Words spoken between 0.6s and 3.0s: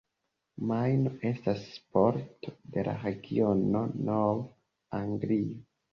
Majno estas parto de la